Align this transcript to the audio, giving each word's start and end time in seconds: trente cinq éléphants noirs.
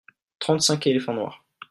trente 0.39 0.63
cinq 0.63 0.87
éléphants 0.87 1.13
noirs. 1.13 1.45